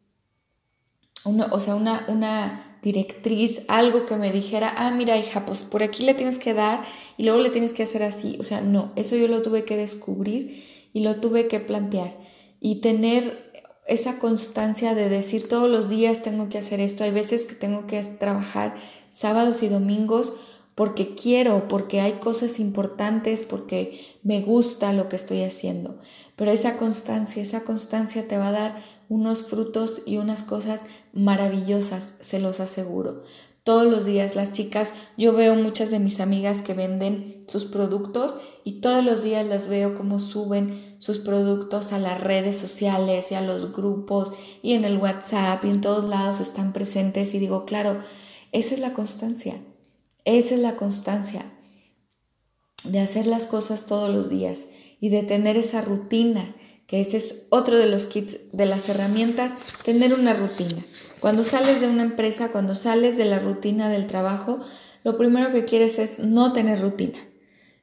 o 1.26 1.60
sea, 1.60 1.76
una, 1.76 2.06
una 2.08 2.71
directriz, 2.82 3.62
algo 3.68 4.06
que 4.06 4.16
me 4.16 4.32
dijera, 4.32 4.74
ah, 4.76 4.92
mira 4.92 5.18
hija, 5.18 5.46
pues 5.46 5.64
por 5.64 5.84
aquí 5.84 6.04
le 6.04 6.14
tienes 6.14 6.38
que 6.40 6.54
dar 6.54 6.84
y 7.18 7.24
luego 7.24 7.40
le 7.40 7.50
tienes 7.50 7.74
que 7.74 7.84
hacer 7.84 8.04
así. 8.04 8.38
O 8.40 8.44
sea, 8.44 8.62
no, 8.62 8.92
eso 8.96 9.16
yo 9.16 9.28
lo 9.28 9.42
tuve 9.42 9.66
que 9.66 9.78
descubrir 9.78 10.64
y 10.94 11.02
lo 11.02 11.20
tuve 11.20 11.48
que 11.48 11.60
plantear 11.60 12.18
y 12.60 12.82
tener 12.82 13.52
esa 13.88 14.20
constancia 14.20 14.96
de 14.96 15.10
decir 15.10 15.48
todos 15.48 15.70
los 15.70 15.90
días 15.90 16.22
tengo 16.22 16.50
que 16.50 16.58
hacer 16.58 16.80
esto. 16.80 17.04
Hay 17.04 17.12
veces 17.12 17.44
que 17.44 17.56
tengo 17.56 17.88
que 17.88 18.02
trabajar 18.04 18.76
sábados 19.10 19.64
y 19.64 19.68
domingos 19.68 20.34
porque 20.76 21.16
quiero, 21.16 21.68
porque 21.68 22.00
hay 22.00 22.14
cosas 22.14 22.60
importantes, 22.60 23.42
porque 23.42 24.00
me 24.24 24.42
gusta 24.42 24.94
lo 24.94 25.10
que 25.10 25.16
estoy 25.16 25.44
haciendo. 25.44 26.00
Pero 26.36 26.52
esa 26.52 26.78
constancia, 26.78 27.44
esa 27.44 27.64
constancia 27.64 28.28
te 28.28 28.38
va 28.38 28.48
a 28.48 28.52
dar 28.52 28.84
unos 29.12 29.44
frutos 29.44 30.03
y 30.06 30.20
unas 30.20 30.41
cosas 30.41 30.84
maravillosas, 31.12 32.13
se 32.22 32.39
los 32.39 32.62
aseguro. 32.62 33.25
Todos 33.65 33.86
los 33.86 34.06
días 34.06 34.38
las 34.38 34.53
chicas, 34.53 34.94
yo 35.18 35.34
veo 35.34 35.53
muchas 35.53 35.91
de 35.91 36.00
mis 36.00 36.22
amigas 36.22 36.62
que 36.62 36.74
venden 36.74 37.44
sus 37.46 37.65
productos 37.65 38.38
y 38.63 38.80
todos 38.80 39.03
los 39.03 39.22
días 39.22 39.46
las 39.46 39.68
veo 39.68 39.98
como 39.98 40.22
suben 40.22 40.96
sus 41.00 41.18
productos 41.18 41.91
a 41.91 42.00
las 42.00 42.22
redes 42.22 42.58
sociales 42.58 43.34
y 43.34 43.36
a 43.36 43.41
los 43.41 43.74
grupos 43.74 44.32
y 44.62 44.75
en 44.75 44.86
el 44.86 44.98
WhatsApp 44.98 45.65
y 45.65 45.72
en 45.72 45.82
todos 45.82 46.08
lados 46.08 46.39
están 46.39 46.72
presentes 46.72 47.34
y 47.34 47.39
digo, 47.39 47.65
claro, 47.65 48.00
esa 48.53 48.75
es 48.75 48.80
la 48.80 48.94
constancia, 48.94 49.62
esa 50.24 50.56
es 50.56 50.62
la 50.62 50.77
constancia 50.77 51.51
de 52.86 53.01
hacer 53.01 53.27
las 53.27 53.46
cosas 53.46 53.88
todos 53.88 54.10
los 54.10 54.30
días 54.30 54.68
y 55.01 55.10
de 55.10 55.24
tener 55.24 55.58
esa 55.58 55.82
rutina 55.82 56.56
que 56.88 57.02
ese 57.02 57.18
es 57.18 57.48
otro 57.50 57.78
de 57.78 57.86
los 57.86 58.06
kits, 58.06 58.38
de 58.52 58.66
las 58.66 58.90
herramientas, 58.90 59.54
tener 59.84 60.14
una 60.14 60.34
rutina. 60.34 60.82
Cuando 61.20 61.44
sales 61.44 61.82
de 61.82 61.88
una 61.88 62.04
empresa, 62.04 62.50
cuando 62.52 62.74
sales 62.74 63.16
de 63.16 63.26
la 63.26 63.40
rutina 63.40 63.90
del 63.90 64.08
trabajo, 64.08 64.60
lo 65.04 65.18
primero 65.18 65.52
que 65.52 65.66
quieres 65.66 66.00
es 66.00 66.20
no 66.20 66.54
tener 66.54 66.82
rutina. 66.82 67.18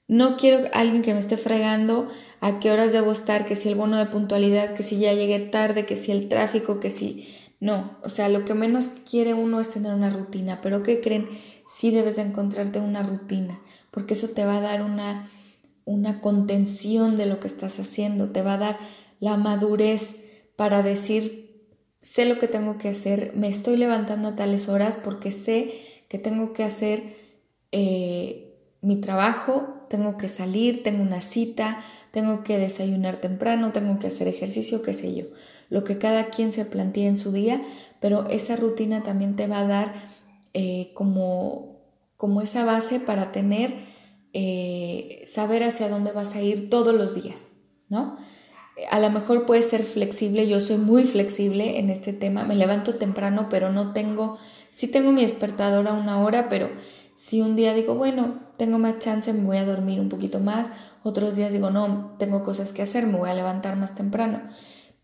No 0.09 0.37
quiero 0.37 0.69
alguien 0.73 1.03
que 1.03 1.13
me 1.13 1.21
esté 1.21 1.37
fregando 1.37 2.09
a 2.41 2.61
qué 2.61 2.71
horas 2.71 2.93
debo 2.93 3.13
estar, 3.13 3.45
que 3.45 3.57
si 3.57 3.69
el 3.69 3.75
bono 3.75 3.99
de 3.99 4.07
puntualidad, 4.07 4.75
que 4.75 4.83
si 4.83 4.99
ya 4.99 5.13
llegué 5.13 5.39
tarde, 5.39 5.85
que 5.85 5.97
si 5.97 6.13
el 6.13 6.29
tráfico, 6.29 6.81
que 6.81 6.91
si... 6.91 7.35
No, 7.61 7.99
o 8.03 8.09
sea, 8.09 8.29
lo 8.29 8.45
que 8.45 8.55
menos 8.55 8.89
quiere 9.09 9.35
uno 9.35 9.61
es 9.61 9.71
tener 9.71 9.93
una 9.93 10.11
rutina, 10.11 10.61
pero 10.63 10.83
¿qué 10.83 11.01
creen? 11.01 11.29
Sí 11.67 11.91
debes 11.91 12.17
de 12.17 12.23
encontrarte 12.23 12.81
una 12.81 13.03
rutina, 13.03 13.61
porque 13.91 14.15
eso 14.15 14.29
te 14.29 14.45
va 14.45 14.59
a 14.59 14.61
dar 14.61 14.83
una, 14.83 15.29
una 15.89 16.21
contención 16.21 17.17
de 17.17 17.25
lo 17.25 17.41
que 17.41 17.47
estás 17.47 17.81
haciendo, 17.81 18.31
te 18.31 18.43
va 18.43 18.55
a 18.55 18.59
dar 18.59 18.79
la 19.21 19.39
madurez 19.39 20.17
para 20.55 20.83
decir, 20.83 21.67
sé 22.03 22.27
lo 22.27 22.39
que 22.39 22.47
tengo 22.47 22.77
que 22.77 22.89
hacer, 22.89 23.33
me 23.35 23.49
estoy 23.49 23.79
levantando 23.79 24.29
a 24.29 24.37
tales 24.37 24.69
horas 24.69 24.99
porque 25.03 25.33
sé 25.33 25.73
que 26.09 26.19
tengo 26.19 26.53
que 26.53 26.63
hacer 26.63 27.17
eh, 27.73 28.55
mi 28.83 29.01
trabajo, 29.01 29.87
tengo 29.89 30.19
que 30.19 30.29
salir, 30.29 30.83
tengo 30.83 31.03
una 31.03 31.23
cita, 31.23 31.81
tengo 32.11 32.45
que 32.45 32.59
desayunar 32.59 33.17
temprano, 33.17 33.73
tengo 33.73 33.99
que 33.99 34.09
hacer 34.09 34.29
ejercicio, 34.29 34.83
qué 34.83 34.93
sé 34.93 35.15
yo, 35.15 35.25
lo 35.71 35.85
que 35.85 35.97
cada 35.97 36.29
quien 36.29 36.53
se 36.53 36.67
plantee 36.67 37.07
en 37.07 37.17
su 37.17 37.33
día, 37.33 37.63
pero 37.99 38.29
esa 38.29 38.57
rutina 38.57 39.03
también 39.03 39.37
te 39.37 39.47
va 39.47 39.61
a 39.61 39.67
dar 39.67 39.95
eh, 40.53 40.91
como, 40.93 41.81
como 42.19 42.43
esa 42.43 42.67
base 42.67 43.01
para 43.01 43.33
tener, 43.33 43.97
eh, 44.33 45.23
saber 45.27 45.65
hacia 45.65 45.89
dónde 45.89 46.13
vas 46.13 46.35
a 46.35 46.43
ir 46.43 46.71
todos 46.71 46.95
los 46.95 47.15
días, 47.15 47.51
¿no? 47.89 48.17
a 48.91 49.01
lo 49.01 49.11
mejor 49.11 49.47
puede 49.47 49.63
ser 49.63 49.85
flexible, 49.85 50.49
yo 50.49 50.61
soy 50.61 50.77
muy 50.77 51.05
flexible 51.05 51.79
en 51.79 51.91
este 51.91 52.13
tema, 52.13 52.45
me 52.45 52.55
levanto 52.55 52.95
temprano, 52.95 53.49
pero 53.51 53.73
no 53.73 53.93
tengo, 53.93 54.39
sí 54.71 54.87
tengo 54.87 55.13
mi 55.13 55.23
despertador 55.23 55.89
a 55.89 55.95
una 55.95 56.21
hora, 56.21 56.49
pero 56.49 56.71
si 57.15 57.41
un 57.41 57.57
día 57.57 57.75
digo, 57.75 57.95
bueno, 57.95 58.41
tengo 58.57 58.79
más 58.79 58.99
chance, 58.99 59.33
me 59.33 59.45
voy 59.45 59.57
a 59.57 59.65
dormir 59.65 60.01
un 60.01 60.09
poquito 60.09 60.39
más, 60.39 60.71
otros 61.03 61.37
días 61.37 61.53
digo, 61.53 61.71
no, 61.71 62.15
tengo 62.19 62.45
cosas 62.45 62.73
que 62.73 62.83
hacer, 62.83 63.07
me 63.07 63.19
voy 63.19 63.31
a 63.31 63.35
levantar 63.35 63.77
más 63.77 63.95
temprano, 63.95 64.43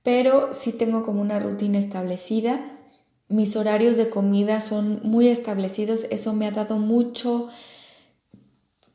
pero 0.02 0.52
sí 0.52 0.72
tengo 0.72 1.04
como 1.04 1.20
una 1.20 1.40
rutina 1.40 1.78
establecida, 1.78 2.60
mis 3.28 3.56
horarios 3.56 3.96
de 3.96 4.10
comida 4.10 4.60
son 4.60 5.00
muy 5.02 5.28
establecidos, 5.28 6.04
eso 6.10 6.34
me 6.34 6.46
ha 6.46 6.50
dado 6.52 6.76
mucho, 6.76 7.48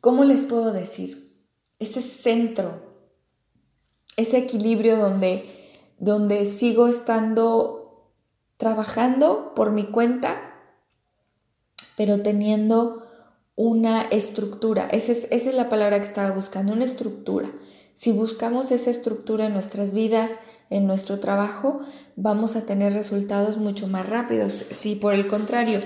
¿cómo 0.02 0.24
les 0.24 0.42
puedo 0.42 0.72
decir? 0.72 1.34
Ese 1.80 2.02
centro 2.02 2.90
ese 4.20 4.38
equilibrio 4.38 4.98
donde, 4.98 5.46
donde 5.98 6.44
sigo 6.44 6.88
estando 6.88 8.12
trabajando 8.58 9.54
por 9.56 9.72
mi 9.72 9.86
cuenta, 9.86 10.36
pero 11.96 12.22
teniendo 12.22 13.08
una 13.56 14.02
estructura. 14.02 14.90
Esa 14.92 15.14
es, 15.14 15.28
esa 15.32 15.50
es 15.50 15.56
la 15.56 15.70
palabra 15.70 16.00
que 16.00 16.06
estaba 16.06 16.32
buscando, 16.32 16.74
una 16.74 16.84
estructura. 16.84 17.50
Si 17.94 18.12
buscamos 18.12 18.72
esa 18.72 18.90
estructura 18.90 19.46
en 19.46 19.54
nuestras 19.54 19.94
vidas, 19.94 20.32
en 20.70 20.86
nuestro 20.86 21.20
trabajo, 21.20 21.80
vamos 22.18 22.58
a 22.58 22.66
tener 22.66 22.94
resultados 22.94 23.58
mucho 23.58 23.88
más 23.88 24.08
rápidos. 24.08 24.54
Si 24.54 24.96
por 24.96 25.14
el 25.14 25.28
contrario, 25.28 25.80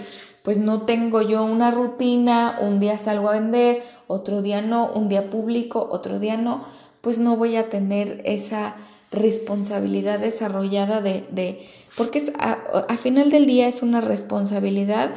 pues 0.44 0.58
no 0.58 0.82
tengo 0.88 1.22
yo 1.22 1.44
una 1.44 1.70
rutina, 1.70 2.58
un 2.62 2.80
día 2.80 2.98
salgo 2.98 3.30
a 3.30 3.34
vender, 3.34 3.84
otro 4.14 4.42
día 4.42 4.62
no, 4.62 4.92
un 4.92 5.10
día 5.10 5.30
publico, 5.30 5.88
otro 5.92 6.20
día 6.20 6.38
no, 6.38 6.66
pues 7.02 7.20
no 7.20 7.36
voy 7.36 7.58
a 7.58 7.70
tener 7.70 8.22
esa 8.24 8.78
responsabilidad 9.12 10.20
desarrollada 10.20 11.02
de, 11.02 11.68
porque 11.96 12.34
a, 12.40 12.98
final 12.98 13.30
del 13.30 13.46
día 13.46 13.68
es 13.68 13.84
una 13.84 14.02
responsabilidad 14.02 15.12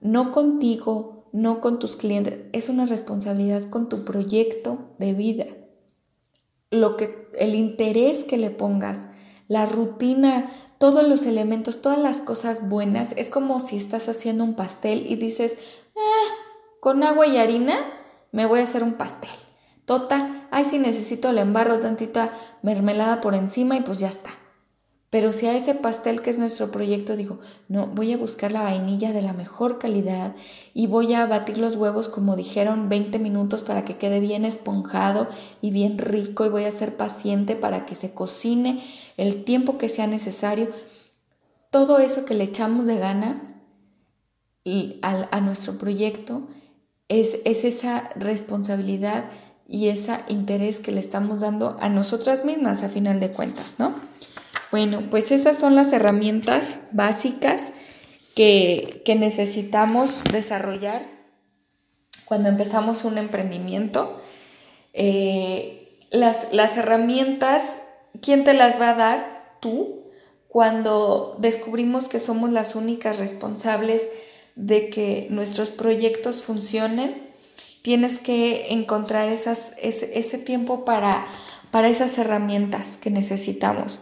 no 0.00 0.32
contigo, 0.32 1.28
no 1.32 1.60
con 1.60 1.78
tus 1.78 1.96
clientes, 1.96 2.40
es 2.52 2.68
una 2.68 2.86
responsabilidad 2.86 3.68
con 3.70 3.88
tu 3.88 4.04
proyecto 4.04 4.94
de 4.98 5.14
vida. 5.14 5.46
Lo 6.70 6.96
que, 6.96 7.28
el 7.38 7.54
interés 7.54 8.24
que 8.24 8.36
le 8.36 8.50
pongas, 8.50 9.06
la 9.48 9.64
rutina, 9.64 10.50
todos 10.78 11.08
los 11.08 11.24
elementos, 11.24 11.80
todas 11.80 11.98
las 11.98 12.18
cosas 12.18 12.68
buenas, 12.68 13.14
es 13.16 13.28
como 13.28 13.60
si 13.60 13.76
estás 13.76 14.08
haciendo 14.08 14.44
un 14.44 14.54
pastel 14.54 15.10
y 15.10 15.16
dices, 15.16 15.56
ah, 15.96 16.34
con 16.80 17.02
agua 17.02 17.26
y 17.26 17.38
harina 17.38 17.78
me 18.32 18.46
voy 18.46 18.60
a 18.60 18.64
hacer 18.64 18.82
un 18.82 18.94
pastel. 18.94 19.30
Total, 19.84 20.46
ay, 20.50 20.64
si 20.64 20.78
necesito 20.78 21.32
le 21.32 21.40
embarro 21.40 21.80
tantita 21.80 22.32
mermelada 22.62 23.20
por 23.20 23.34
encima 23.34 23.76
y 23.76 23.80
pues 23.80 23.98
ya 23.98 24.08
está. 24.08 24.30
Pero 25.10 25.32
si 25.32 25.46
a 25.46 25.56
ese 25.56 25.74
pastel 25.74 26.20
que 26.20 26.28
es 26.28 26.36
nuestro 26.36 26.70
proyecto 26.70 27.16
digo, 27.16 27.40
no, 27.68 27.86
voy 27.86 28.12
a 28.12 28.18
buscar 28.18 28.52
la 28.52 28.60
vainilla 28.60 29.12
de 29.12 29.22
la 29.22 29.32
mejor 29.32 29.78
calidad 29.78 30.36
y 30.74 30.86
voy 30.86 31.14
a 31.14 31.24
batir 31.24 31.56
los 31.56 31.76
huevos 31.76 32.08
como 32.08 32.36
dijeron 32.36 32.90
20 32.90 33.18
minutos 33.18 33.62
para 33.62 33.86
que 33.86 33.96
quede 33.96 34.20
bien 34.20 34.44
esponjado 34.44 35.28
y 35.62 35.70
bien 35.70 35.96
rico 35.96 36.44
y 36.44 36.50
voy 36.50 36.64
a 36.64 36.70
ser 36.70 36.98
paciente 36.98 37.56
para 37.56 37.86
que 37.86 37.94
se 37.94 38.12
cocine 38.12 38.84
el 39.16 39.44
tiempo 39.44 39.78
que 39.78 39.88
sea 39.88 40.06
necesario. 40.06 40.68
Todo 41.70 41.98
eso 41.98 42.26
que 42.26 42.34
le 42.34 42.44
echamos 42.44 42.86
de 42.86 42.98
ganas 42.98 43.38
a, 45.00 45.28
a 45.30 45.40
nuestro 45.40 45.78
proyecto 45.78 46.48
es, 47.08 47.38
es 47.44 47.64
esa 47.64 48.10
responsabilidad 48.16 49.24
y 49.66 49.88
ese 49.88 50.20
interés 50.28 50.78
que 50.78 50.92
le 50.92 51.00
estamos 51.00 51.40
dando 51.40 51.76
a 51.80 51.88
nosotras 51.88 52.44
mismas 52.44 52.82
a 52.82 52.88
final 52.88 53.20
de 53.20 53.30
cuentas, 53.30 53.74
¿no? 53.78 53.94
Bueno, 54.70 55.02
pues 55.10 55.30
esas 55.30 55.58
son 55.58 55.74
las 55.74 55.92
herramientas 55.92 56.76
básicas 56.92 57.72
que, 58.34 59.02
necesitamos 59.18 60.22
desarrollar 60.30 61.06
cuando 62.24 62.48
empezamos 62.48 63.04
un 63.04 63.18
emprendimiento. 63.18 64.20
Eh, 64.92 65.98
las, 66.10 66.52
las 66.52 66.76
herramientas, 66.76 67.76
¿quién 68.20 68.44
te 68.44 68.52
las 68.52 68.80
va 68.80 68.90
a 68.90 68.94
dar? 68.94 69.56
Tú, 69.60 70.04
cuando 70.46 71.36
descubrimos 71.40 72.08
que 72.08 72.20
somos 72.20 72.50
las 72.50 72.76
únicas 72.76 73.18
responsables 73.18 74.06
de 74.58 74.90
que 74.90 75.28
nuestros 75.30 75.70
proyectos 75.70 76.42
funcionen 76.42 77.14
tienes 77.82 78.18
que 78.18 78.72
encontrar 78.72 79.28
esas, 79.28 79.72
ese, 79.80 80.36
tiempo 80.38 80.84
para, 80.84 81.24
para 81.70 81.88
esas 81.88 82.18
herramientas 82.18 82.96
que 82.96 83.10
necesitamos. 83.10 84.00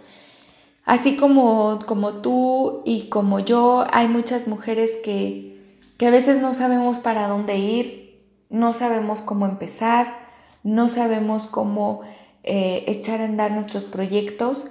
Así 0.87 1.17
como, 1.17 1.79
como 1.87 2.15
tú 2.15 2.83
y 2.87 3.09
como 3.09 3.39
yo, 3.39 3.85
hay 3.93 4.09
muchas 4.09 4.49
mujeres 4.49 4.97
que, 5.05 5.77
que 5.99 6.07
a 6.07 6.11
veces 6.11 6.39
no 6.39 6.55
sabemos 6.55 6.99
para 6.99 7.29
dónde 7.29 7.59
ir, 7.59 8.25
no 8.49 8.73
sabemos 8.73 9.21
cómo 9.21 9.45
empezar, 9.45 10.27
no 10.63 10.89
sabemos 10.89 11.47
cómo 11.47 12.01
eh, 12.45 12.85
echar 12.87 13.21
a 13.21 13.25
andar 13.25 13.51
nuestros 13.53 13.85
proyectos. 13.85 14.69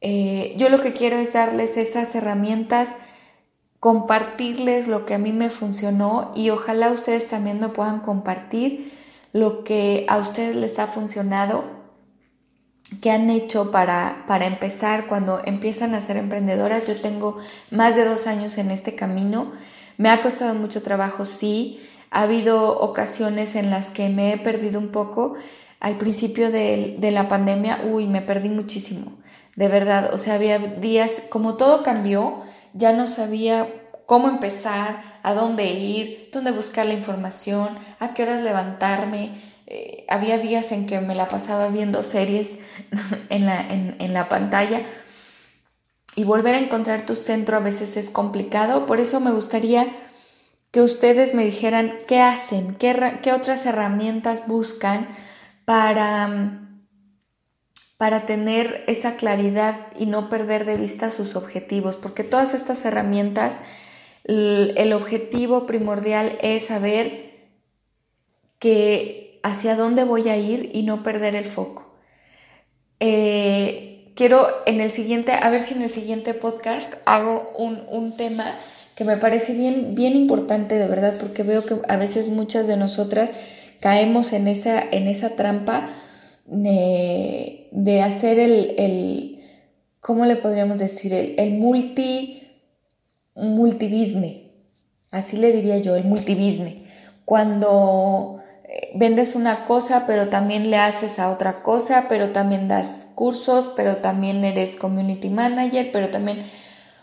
Eh, 0.00 0.54
yo 0.58 0.68
lo 0.68 0.80
que 0.80 0.92
quiero 0.92 1.16
es 1.16 1.32
darles 1.32 1.76
esas 1.76 2.14
herramientas, 2.14 2.90
compartirles 3.84 4.88
lo 4.88 5.04
que 5.04 5.12
a 5.12 5.18
mí 5.18 5.30
me 5.30 5.50
funcionó 5.50 6.32
y 6.34 6.48
ojalá 6.48 6.90
ustedes 6.90 7.28
también 7.28 7.60
me 7.60 7.68
puedan 7.68 8.00
compartir 8.00 8.90
lo 9.34 9.62
que 9.62 10.06
a 10.08 10.16
ustedes 10.16 10.56
les 10.56 10.78
ha 10.78 10.86
funcionado, 10.86 11.64
qué 13.02 13.10
han 13.10 13.28
hecho 13.28 13.70
para, 13.70 14.24
para 14.26 14.46
empezar 14.46 15.06
cuando 15.06 15.42
empiezan 15.44 15.94
a 15.94 16.00
ser 16.00 16.16
emprendedoras. 16.16 16.86
Yo 16.86 16.98
tengo 16.98 17.36
más 17.70 17.94
de 17.94 18.06
dos 18.06 18.26
años 18.26 18.56
en 18.56 18.70
este 18.70 18.94
camino. 18.94 19.52
Me 19.98 20.08
ha 20.08 20.22
costado 20.22 20.54
mucho 20.54 20.82
trabajo, 20.82 21.26
sí. 21.26 21.78
Ha 22.10 22.22
habido 22.22 22.80
ocasiones 22.80 23.54
en 23.54 23.68
las 23.68 23.90
que 23.90 24.08
me 24.08 24.32
he 24.32 24.38
perdido 24.38 24.80
un 24.80 24.92
poco. 24.92 25.34
Al 25.78 25.98
principio 25.98 26.50
de, 26.50 26.94
de 26.96 27.10
la 27.10 27.28
pandemia, 27.28 27.82
uy, 27.84 28.06
me 28.06 28.22
perdí 28.22 28.48
muchísimo 28.48 29.12
de 29.56 29.68
verdad, 29.68 30.12
o 30.12 30.18
sea, 30.18 30.34
había 30.34 30.58
días, 30.58 31.22
como 31.28 31.54
todo 31.54 31.84
cambió, 31.84 32.42
ya 32.74 32.92
no 32.92 33.06
sabía 33.06 33.68
cómo 34.06 34.28
empezar, 34.28 35.02
a 35.22 35.32
dónde 35.32 35.72
ir, 35.72 36.28
dónde 36.32 36.50
buscar 36.50 36.84
la 36.84 36.92
información, 36.92 37.78
a 37.98 38.12
qué 38.12 38.24
horas 38.24 38.42
levantarme. 38.42 39.30
Eh, 39.66 40.04
había 40.10 40.36
días 40.36 40.70
en 40.72 40.86
que 40.86 41.00
me 41.00 41.14
la 41.14 41.28
pasaba 41.28 41.68
viendo 41.68 42.02
series 42.02 42.52
en 43.30 43.46
la, 43.46 43.60
en, 43.60 44.12
la 44.12 44.28
pantalla 44.28 44.82
y 46.14 46.24
volver 46.24 46.54
a 46.54 46.58
encontrar 46.58 47.06
tu 47.06 47.14
centro 47.14 47.56
a 47.56 47.60
veces 47.60 47.96
es 47.96 48.10
complicado. 48.10 48.84
Por 48.84 49.00
eso 49.00 49.20
me 49.20 49.30
gustaría 49.30 49.88
que 50.70 50.82
ustedes 50.82 51.34
me 51.34 51.44
dijeran 51.44 51.94
qué 52.06 52.20
hacen, 52.20 52.74
qué, 52.74 53.20
qué 53.22 53.32
otras 53.32 53.64
herramientas 53.64 54.46
buscan 54.46 55.08
para 55.64 56.60
para 58.04 58.26
tener 58.26 58.84
esa 58.86 59.16
claridad 59.16 59.86
y 59.98 60.04
no 60.04 60.28
perder 60.28 60.66
de 60.66 60.76
vista 60.76 61.10
sus 61.10 61.36
objetivos, 61.36 61.96
porque 61.96 62.22
todas 62.22 62.52
estas 62.52 62.84
herramientas, 62.84 63.56
el 64.24 64.92
objetivo 64.92 65.64
primordial 65.64 66.36
es 66.42 66.66
saber 66.66 67.48
que 68.58 69.40
hacia 69.42 69.74
dónde 69.74 70.04
voy 70.04 70.28
a 70.28 70.36
ir 70.36 70.68
y 70.74 70.82
no 70.82 71.02
perder 71.02 71.34
el 71.34 71.46
foco. 71.46 71.94
Eh, 73.00 74.12
quiero 74.14 74.48
en 74.66 74.82
el 74.82 74.90
siguiente, 74.90 75.32
a 75.32 75.48
ver 75.48 75.60
si 75.60 75.72
en 75.72 75.80
el 75.80 75.90
siguiente 75.90 76.34
podcast 76.34 76.92
hago 77.06 77.54
un, 77.56 77.86
un 77.88 78.18
tema 78.18 78.44
que 78.96 79.06
me 79.06 79.16
parece 79.16 79.54
bien, 79.54 79.94
bien 79.94 80.14
importante 80.14 80.74
de 80.74 80.88
verdad, 80.88 81.14
porque 81.18 81.42
veo 81.42 81.64
que 81.64 81.76
a 81.88 81.96
veces 81.96 82.28
muchas 82.28 82.66
de 82.66 82.76
nosotras 82.76 83.30
caemos 83.80 84.34
en 84.34 84.46
esa, 84.46 84.78
en 84.78 85.08
esa 85.08 85.30
trampa 85.30 85.88
de, 86.46 87.68
de 87.72 88.02
hacer 88.02 88.38
el, 88.38 88.74
el, 88.78 89.44
¿cómo 90.00 90.26
le 90.26 90.36
podríamos 90.36 90.78
decir? 90.78 91.12
El, 91.12 91.34
el 91.38 91.58
multi, 91.58 92.42
multibusiness, 93.34 94.42
así 95.10 95.36
le 95.36 95.52
diría 95.52 95.78
yo, 95.78 95.96
el 95.96 96.04
multibusiness. 96.04 96.76
Cuando 97.24 98.42
eh, 98.64 98.90
vendes 98.94 99.34
una 99.34 99.64
cosa, 99.64 100.04
pero 100.06 100.28
también 100.28 100.70
le 100.70 100.76
haces 100.76 101.18
a 101.18 101.30
otra 101.30 101.62
cosa, 101.62 102.06
pero 102.08 102.30
también 102.30 102.68
das 102.68 103.06
cursos, 103.14 103.72
pero 103.76 103.98
también 103.98 104.44
eres 104.44 104.76
community 104.76 105.30
manager, 105.30 105.90
pero 105.92 106.10
también, 106.10 106.42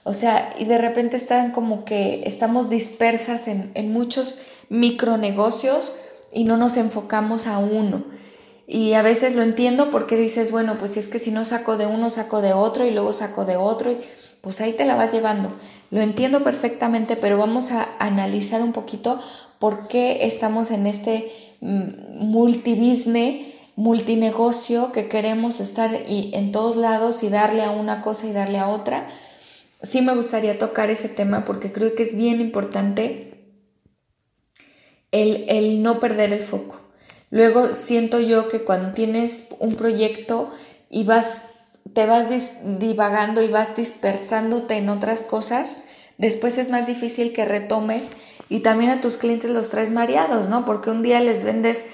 o 0.04 0.14
sea, 0.14 0.54
y 0.60 0.66
de 0.66 0.78
repente 0.78 1.18
están 1.18 1.52
como 1.52 1.86
que 1.86 2.24
estamos 2.26 2.70
dispersas 2.70 3.48
en, 3.48 3.72
en 3.74 3.92
muchos 3.92 4.40
micronegocios 4.70 5.94
y 6.32 6.44
no 6.44 6.58
nos 6.58 6.78
enfocamos 6.78 7.48
a 7.48 7.58
uno. 7.58 8.06
Y 8.74 8.94
a 8.94 9.02
veces 9.02 9.36
lo 9.36 9.44
entiendo 9.44 9.92
porque 9.92 10.16
dices, 10.16 10.50
bueno, 10.50 10.78
pues 10.78 10.96
es 10.96 11.08
que 11.08 11.20
si 11.20 11.30
no 11.30 11.44
saco 11.44 11.76
de 11.76 11.88
uno, 11.88 12.10
saco 12.10 12.42
de 12.42 12.54
otro 12.54 12.86
y 12.86 12.92
luego 12.92 13.12
saco 13.12 13.44
de 13.44 13.58
otro, 13.58 13.92
y 13.92 13.98
pues 14.40 14.62
ahí 14.62 14.72
te 14.72 14.86
la 14.86 14.96
vas 14.96 15.12
llevando. 15.12 15.52
Lo 15.90 16.00
entiendo 16.00 16.42
perfectamente, 16.42 17.18
pero 17.18 17.38
vamos 17.38 17.74
a 17.74 17.90
analizar 18.00 18.62
un 18.62 18.72
poquito 18.72 19.22
por 19.60 19.90
qué 19.90 20.26
estamos 20.26 20.72
en 20.72 20.88
este 20.88 21.34
mm, 21.60 22.24
multibusiness, 22.26 23.48
multinegocio 23.76 24.94
que 24.94 25.10
queremos 25.10 25.60
estar 25.60 25.92
y 26.08 26.32
en 26.34 26.54
todos 26.54 26.78
lados 26.78 27.24
y 27.24 27.30
darle 27.30 27.64
a 27.64 27.72
una 27.72 28.02
cosa 28.02 28.26
y 28.28 28.32
darle 28.32 28.60
a 28.60 28.70
otra. 28.70 29.10
Sí 29.84 30.02
me 30.02 30.16
gustaría 30.16 30.58
tocar 30.58 30.90
ese 30.90 31.10
tema 31.10 31.44
porque 31.44 31.74
creo 31.74 31.94
que 31.94 32.04
es 32.04 32.16
bien 32.16 32.40
importante 32.40 33.52
el, 35.12 35.44
el 35.50 35.84
no 35.84 36.00
perder 36.00 36.32
el 36.32 36.40
foco. 36.40 36.91
Luego 37.32 37.74
siento 37.74 38.20
yo 38.20 38.50
que 38.50 38.64
cuando 38.64 38.94
tienes 38.94 39.46
un 39.60 39.76
proyecto 39.76 40.52
y 40.90 41.06
vas, 41.06 41.44
te 41.94 42.06
vas 42.06 42.28
divagando 42.78 43.42
y 43.42 43.48
vas 43.48 43.76
dispersándote 43.76 44.76
en 44.76 44.90
otras 44.90 45.24
cosas, 45.24 45.78
después 46.18 46.58
es 46.58 46.70
más 46.70 46.86
difícil 46.86 47.32
que 47.32 47.46
retomes 47.46 48.10
y 48.50 48.60
también 48.60 48.92
a 48.92 49.00
tus 49.00 49.18
clientes 49.18 49.50
los 49.50 49.70
traes 49.70 49.92
mareados, 49.92 50.50
¿no? 50.50 50.66
Porque 50.66 50.90
un 50.90 51.02
día 51.02 51.22
les 51.22 51.46
vendes 51.46 51.86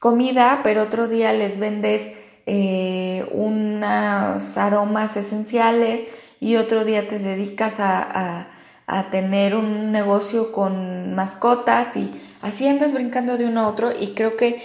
comida, 0.00 0.60
pero 0.64 0.82
otro 0.82 1.06
día 1.06 1.32
les 1.32 1.58
vendes 1.58 2.10
eh, 2.46 3.24
unos 3.30 4.58
aromas 4.58 5.16
esenciales 5.16 6.06
y 6.40 6.56
otro 6.56 6.84
día 6.84 7.06
te 7.06 7.20
dedicas 7.20 7.78
a, 7.78 8.48
a 8.88 9.10
tener 9.10 9.54
un 9.54 9.92
negocio 9.92 10.50
con 10.50 11.14
mascotas 11.14 11.96
y 11.96 12.10
Así 12.42 12.66
andas 12.66 12.92
brincando 12.92 13.38
de 13.38 13.46
uno 13.46 13.60
a 13.60 13.68
otro 13.68 13.90
y 13.98 14.08
creo 14.08 14.36
que 14.36 14.60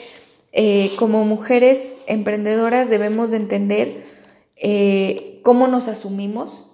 eh, 0.51 0.91
como 0.97 1.23
mujeres 1.25 1.93
emprendedoras 2.07 2.89
debemos 2.89 3.29
de 3.29 3.37
entender 3.37 4.03
eh, 4.55 5.39
cómo 5.43 5.67
nos 5.67 5.87
asumimos, 5.87 6.65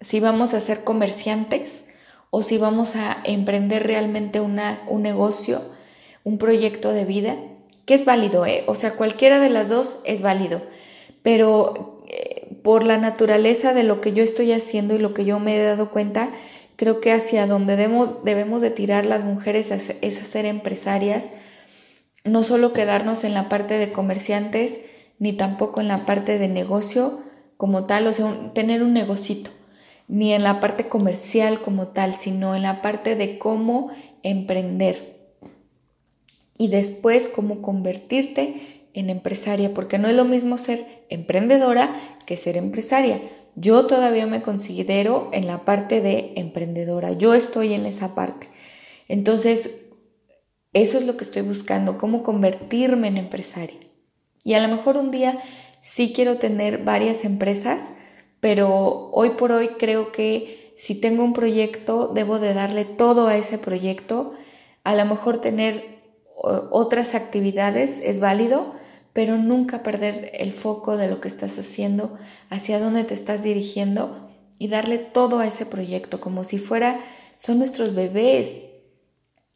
si 0.00 0.18
vamos 0.18 0.54
a 0.54 0.60
ser 0.60 0.82
comerciantes 0.82 1.84
o 2.30 2.42
si 2.42 2.58
vamos 2.58 2.96
a 2.96 3.18
emprender 3.24 3.86
realmente 3.86 4.40
una, 4.40 4.82
un 4.88 5.02
negocio, 5.02 5.62
un 6.24 6.38
proyecto 6.38 6.92
de 6.92 7.04
vida, 7.04 7.36
que 7.86 7.94
es 7.94 8.04
válido, 8.04 8.44
¿eh? 8.44 8.64
o 8.66 8.74
sea, 8.74 8.96
cualquiera 8.96 9.38
de 9.38 9.50
las 9.50 9.68
dos 9.68 10.00
es 10.04 10.22
válido, 10.22 10.60
pero 11.22 12.02
por 12.62 12.84
la 12.84 12.98
naturaleza 12.98 13.74
de 13.74 13.84
lo 13.84 14.00
que 14.00 14.12
yo 14.12 14.22
estoy 14.24 14.52
haciendo 14.52 14.94
y 14.94 14.98
lo 14.98 15.14
que 15.14 15.24
yo 15.24 15.38
me 15.38 15.56
he 15.56 15.62
dado 15.62 15.90
cuenta, 15.90 16.30
Creo 16.78 17.00
que 17.00 17.10
hacia 17.10 17.48
donde 17.48 17.74
debemos, 17.74 18.22
debemos 18.22 18.62
de 18.62 18.70
tirar 18.70 19.04
las 19.04 19.24
mujeres 19.24 19.72
es 19.72 20.22
a 20.22 20.24
ser 20.24 20.46
empresarias, 20.46 21.32
no 22.22 22.44
solo 22.44 22.72
quedarnos 22.72 23.24
en 23.24 23.34
la 23.34 23.48
parte 23.48 23.74
de 23.74 23.90
comerciantes, 23.90 24.78
ni 25.18 25.32
tampoco 25.32 25.80
en 25.80 25.88
la 25.88 26.06
parte 26.06 26.38
de 26.38 26.46
negocio 26.46 27.18
como 27.56 27.86
tal, 27.86 28.06
o 28.06 28.12
sea, 28.12 28.52
tener 28.54 28.84
un 28.84 28.92
negocito, 28.92 29.50
ni 30.06 30.32
en 30.32 30.44
la 30.44 30.60
parte 30.60 30.88
comercial 30.88 31.62
como 31.62 31.88
tal, 31.88 32.14
sino 32.14 32.54
en 32.54 32.62
la 32.62 32.80
parte 32.80 33.16
de 33.16 33.40
cómo 33.40 33.90
emprender 34.22 35.32
y 36.58 36.68
después 36.68 37.28
cómo 37.28 37.60
convertirte 37.60 38.84
en 38.94 39.10
empresaria, 39.10 39.74
porque 39.74 39.98
no 39.98 40.06
es 40.06 40.14
lo 40.14 40.24
mismo 40.24 40.56
ser 40.56 40.86
emprendedora 41.08 41.92
que 42.24 42.36
ser 42.36 42.56
empresaria. 42.56 43.20
Yo 43.60 43.86
todavía 43.86 44.26
me 44.26 44.40
considero 44.40 45.30
en 45.32 45.46
la 45.46 45.64
parte 45.64 46.00
de 46.00 46.34
emprendedora, 46.36 47.12
yo 47.12 47.34
estoy 47.34 47.74
en 47.74 47.86
esa 47.86 48.14
parte. 48.14 48.48
Entonces, 49.08 49.86
eso 50.72 50.98
es 50.98 51.06
lo 51.06 51.16
que 51.16 51.24
estoy 51.24 51.42
buscando, 51.42 51.98
cómo 51.98 52.22
convertirme 52.22 53.08
en 53.08 53.16
empresaria. 53.16 53.80
Y 54.44 54.54
a 54.54 54.60
lo 54.60 54.68
mejor 54.68 54.96
un 54.96 55.10
día 55.10 55.40
sí 55.80 56.12
quiero 56.14 56.38
tener 56.38 56.84
varias 56.84 57.24
empresas, 57.24 57.90
pero 58.40 59.10
hoy 59.10 59.30
por 59.30 59.50
hoy 59.50 59.70
creo 59.78 60.12
que 60.12 60.72
si 60.76 60.94
tengo 60.94 61.24
un 61.24 61.32
proyecto, 61.32 62.12
debo 62.14 62.38
de 62.38 62.54
darle 62.54 62.84
todo 62.84 63.26
a 63.26 63.36
ese 63.36 63.58
proyecto. 63.58 64.34
A 64.84 64.94
lo 64.94 65.04
mejor 65.04 65.40
tener 65.40 65.98
otras 66.36 67.16
actividades 67.16 68.00
es 68.04 68.20
válido, 68.20 68.72
pero 69.18 69.36
nunca 69.36 69.82
perder 69.82 70.30
el 70.32 70.52
foco 70.52 70.96
de 70.96 71.08
lo 71.08 71.20
que 71.20 71.26
estás 71.26 71.58
haciendo, 71.58 72.16
hacia 72.50 72.78
dónde 72.78 73.02
te 73.02 73.14
estás 73.14 73.42
dirigiendo 73.42 74.30
y 74.60 74.68
darle 74.68 74.98
todo 74.98 75.40
a 75.40 75.46
ese 75.48 75.66
proyecto 75.66 76.20
como 76.20 76.44
si 76.44 76.58
fuera, 76.58 77.00
son 77.34 77.58
nuestros 77.58 77.96
bebés. 77.96 78.58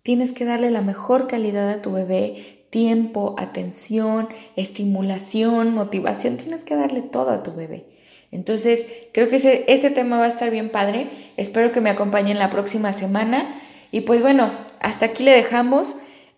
Tienes 0.03 0.33
que 0.33 0.45
darle 0.45 0.73
la 0.73 0.81
mejor 0.81 1.29
calidad 1.29 1.71
a 1.71 1.81
tu 1.81 1.93
bebé, 1.93 2.67
tiempo, 2.71 3.37
atención, 3.39 4.27
estimulación, 4.57 5.73
motivación, 5.73 6.39
tienes 6.39 6.65
que 6.65 6.75
darle 6.75 7.01
todo 7.01 7.31
a 7.31 7.45
tu 7.45 7.55
bebé. 7.55 7.87
Entonces, 8.33 8.85
creo 9.13 9.29
que 9.29 9.37
ese, 9.37 9.65
ese 9.69 9.91
tema 9.91 10.19
va 10.19 10.25
a 10.25 10.29
estar 10.29 10.51
bien 10.51 10.71
padre. 10.71 11.09
Espero 11.37 11.71
que 11.71 11.81
me 11.81 11.91
acompañen 11.91 12.41
la 12.41 12.51
próxima 12.51 12.93
semana. 12.93 13.55
Y 13.93 14.01
pues 14.01 14.23
bueno, 14.23 14.51
hasta 14.81 15.07
aquí 15.07 15.23
le 15.23 15.31
dejamos. 15.31 15.95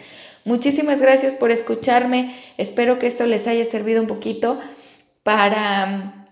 Muchísimas 0.46 1.02
gracias 1.02 1.34
por 1.34 1.50
escucharme. 1.50 2.36
Espero 2.58 3.00
que 3.00 3.08
esto 3.08 3.26
les 3.26 3.48
haya 3.48 3.66
servido 3.66 4.00
un 4.00 4.08
poquito 4.08 4.60
para, 5.24 6.28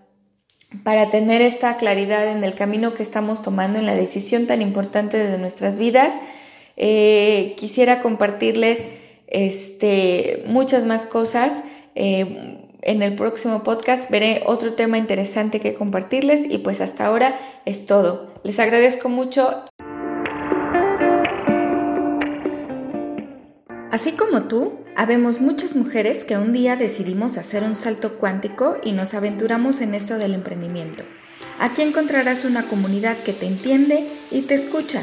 para 0.84 1.10
tener 1.10 1.42
esta 1.42 1.76
claridad 1.76 2.30
en 2.30 2.44
el 2.44 2.54
camino 2.54 2.94
que 2.94 3.02
estamos 3.02 3.42
tomando, 3.42 3.80
en 3.80 3.86
la 3.86 3.96
decisión 3.96 4.46
tan 4.46 4.62
importante 4.62 5.18
de 5.18 5.36
nuestras 5.36 5.78
vidas. 5.78 6.14
Eh, 6.76 7.54
quisiera 7.58 8.00
compartirles 8.00 8.86
este, 9.26 10.44
muchas 10.46 10.86
más 10.86 11.06
cosas. 11.06 11.62
Eh, 11.96 12.60
en 12.82 13.02
el 13.02 13.16
próximo 13.16 13.64
podcast 13.64 14.10
veré 14.10 14.42
otro 14.46 14.74
tema 14.74 14.96
interesante 14.96 15.58
que 15.58 15.74
compartirles 15.74 16.46
y 16.48 16.58
pues 16.58 16.80
hasta 16.80 17.06
ahora 17.06 17.36
es 17.64 17.86
todo. 17.86 18.32
Les 18.44 18.60
agradezco 18.60 19.08
mucho. 19.08 19.64
Así 23.94 24.10
como 24.10 24.48
tú, 24.48 24.72
habemos 24.96 25.40
muchas 25.40 25.76
mujeres 25.76 26.24
que 26.24 26.36
un 26.36 26.52
día 26.52 26.74
decidimos 26.74 27.38
hacer 27.38 27.62
un 27.62 27.76
salto 27.76 28.18
cuántico 28.18 28.76
y 28.82 28.90
nos 28.90 29.14
aventuramos 29.14 29.80
en 29.80 29.94
esto 29.94 30.18
del 30.18 30.34
emprendimiento. 30.34 31.04
Aquí 31.60 31.82
encontrarás 31.82 32.44
una 32.44 32.64
comunidad 32.64 33.16
que 33.18 33.32
te 33.32 33.46
entiende 33.46 34.04
y 34.32 34.42
te 34.42 34.54
escucha. 34.54 35.02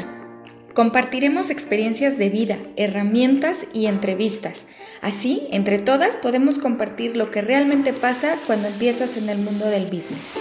Compartiremos 0.74 1.48
experiencias 1.48 2.18
de 2.18 2.28
vida, 2.28 2.58
herramientas 2.76 3.66
y 3.72 3.86
entrevistas 3.86 4.66
Así, 5.00 5.48
entre 5.50 5.78
todas 5.78 6.16
podemos 6.16 6.58
compartir 6.58 7.16
lo 7.16 7.32
que 7.32 7.40
realmente 7.40 7.94
pasa 7.94 8.38
cuando 8.46 8.68
empiezas 8.68 9.16
en 9.16 9.30
el 9.30 9.38
mundo 9.38 9.66
del 9.66 9.86
business. 9.86 10.36